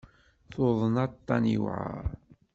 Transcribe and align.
Tuḍen 0.51 0.95
aṭṭan 1.05 1.43
yewεer. 1.51 2.05